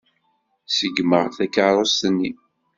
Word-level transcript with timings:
Ṣeggmeɣ-d 0.77 1.33
takeṛṛust-nni. 1.37 2.31